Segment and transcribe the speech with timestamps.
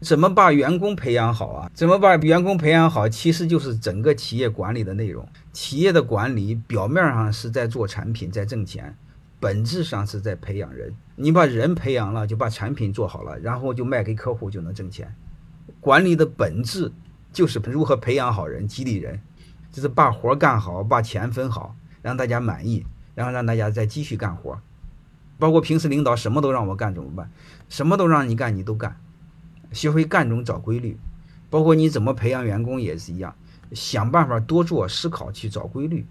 [0.00, 1.70] 怎么把员工培养好啊？
[1.74, 5.28] 怎么把员工培养好，其实就是整个企业管理的内容。
[5.52, 8.96] 企业的管理表面上是在做产品，在挣钱，
[9.38, 10.94] 本质上是在培养人。
[11.16, 15.14] 你把人培养了，就把产品做好了，然后就卖给客户就能挣钱。
[15.80, 16.90] 管理的本质
[17.30, 19.20] 就是如何培养好人，激励人，
[19.70, 24.58] 就是把活干好，把钱分好，让大家满意，然后让大家再继续干活。
[25.38, 27.30] 包括平时领导什么都让我干怎么办？
[27.68, 28.96] 什么都让你干，你都干。
[29.72, 30.98] 学会干中找规律，
[31.48, 33.34] 包括你怎么培养员工也是一样，
[33.72, 36.06] 想办法多做思考去找规律。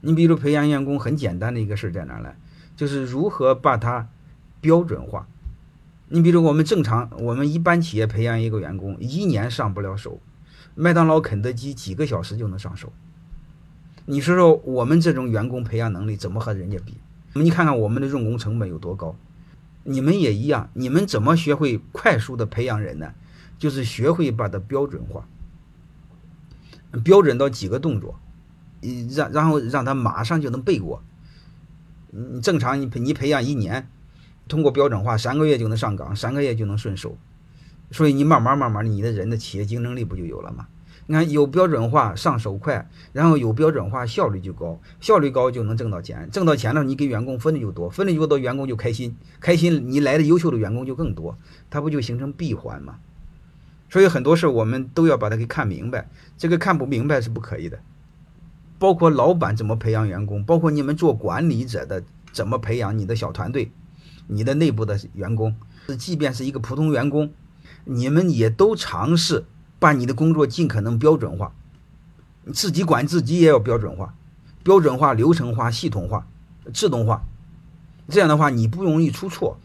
[0.00, 2.32] 你比如培养员工很简单的一个事在哪呢？
[2.74, 4.08] 就是如何把它
[4.60, 5.28] 标准化。
[6.08, 10.18] 你比如我们正常，我们一般企业培养一个员工，一年上不了手，
[10.74, 12.92] 麦当劳、肯德基几个小时就能上手。
[14.06, 16.94] 你说说我们这种员工培养能力怎么和人家比？
[17.34, 19.14] 你看看我们的用工成本有多高。
[19.84, 23.14] 你们也一样，你们怎么学会快速的培养人呢？
[23.58, 25.28] 就是学会把它标准化，
[27.04, 28.18] 标准到几个动作，
[29.14, 31.02] 让然后让他马上就能背过。
[32.10, 33.90] 你正常你你培养一年，
[34.48, 37.18] 通过标准化三个月就能上岗，三个月就能顺手，
[37.90, 40.66] 所以你慢慢慢慢的，你的人的企业竞争力不就有了吗？
[41.10, 51.36] 你看有标准化上手快，然后有标准化效率就高，效率高就能挣到钱，挣到钱了你给员工分的就多，分的就多，员工就开心，开心你来的优秀的员工就更多，
[51.68, 53.00] 它不就形成闭环吗？
[53.88, 56.08] 所以很多事我们都要把它给看明白，
[56.38, 57.80] 这个看不明白是不可以的。
[58.78, 63.72] 包括老板怎么培养员工，包括你们做管理者的怎么培养你的小团队，
[64.28, 65.56] 你的内部的员工，
[65.98, 67.32] 即便是一个普通员工，
[67.84, 69.44] 你们也都尝试。
[69.80, 71.52] 把你的工作尽可能标准化，
[72.44, 74.14] 你自己管自己也要标准化，
[74.62, 76.28] 标准化、流程化、系统化、
[76.72, 77.24] 自动化，
[78.08, 79.58] 这样的话你不容易出错。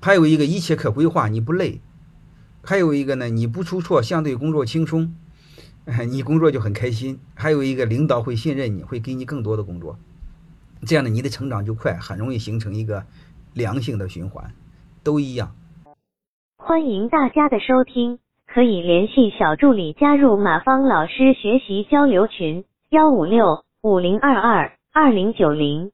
[0.00, 1.80] 还有一个一切可规划，你不累。
[2.62, 5.14] 还有一个呢，你不出错，相对工作轻松，
[6.10, 7.18] 你工作就很开心。
[7.34, 9.98] 还有一个领导会信任你，会给你更多的工作，
[10.84, 13.06] 这样的你的成长就快，很容易形成一个
[13.54, 14.52] 良性的循环，
[15.02, 15.54] 都一样。
[16.58, 18.18] 欢迎大家的收听。
[18.58, 25.92] 可以联系小助理加入马芳老师学习交流群：幺五六五零二二二零九零。